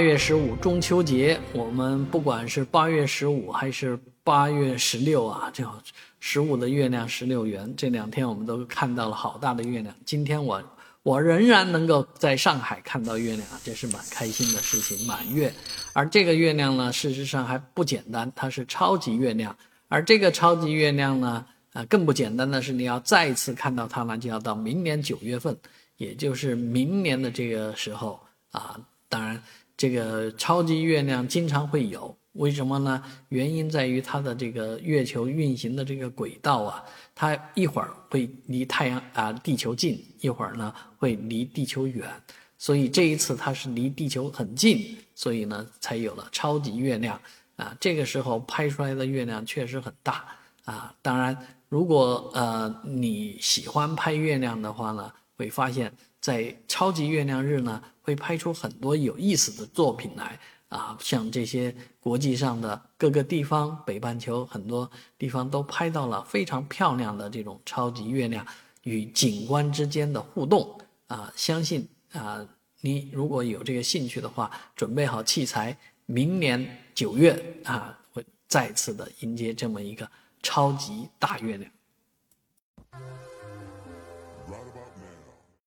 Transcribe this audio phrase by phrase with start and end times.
[0.00, 5.62] 八月十五中秋节，我们不管是八月十五还是八月十六啊，这
[6.20, 9.94] 十五的月亮十六圆，这两天我们都看到了好大的月亮。
[10.06, 10.62] 今天我
[11.02, 15.52] 我仍然能够在上海看到月亮，这是蛮开心的事情，满月。
[15.92, 19.54] 而这个月亮呢，事实上还不简单，它是超级月亮。
[19.88, 21.44] 而这个超级月亮呢，
[21.74, 25.54] 啊，更不简单的是，你要再次看到它呢，就要到明年九月份，
[25.98, 28.18] 也就是明年的这个时候
[28.50, 28.80] 啊。
[29.10, 29.38] 当然。
[29.80, 33.02] 这个超级月亮经常会有，为什么呢？
[33.30, 42.06] 原因在于它的这个月球运行的这个轨道啊，它一会儿会离太阳啊地球近，一会儿呢会离地球远，
[42.58, 47.18] 所以这一次它是离地球很近，所以呢才有了超级月亮
[47.56, 47.74] 啊。
[47.80, 50.26] 这个时候拍出来的月亮确实很大
[50.64, 50.94] 啊。
[51.00, 51.34] 当然，
[51.70, 55.90] 如果呃你喜欢拍月亮的话呢，会发现。
[56.20, 60.38] 在超级月亮日呢，会拍出很多有意思的作品来
[60.68, 68.46] 啊，像这些国际上的各个地方，北半球很多地方都拍到了非常漂亮的这种超级月亮
[68.82, 71.32] 与景观之间的互动啊。
[71.34, 72.46] 相信啊，
[72.82, 77.32] 你如果有这个兴趣的话，准备好器材，明年九月
[77.64, 80.08] 啊，会再次的迎接这么一个
[80.42, 81.72] 超级大月亮。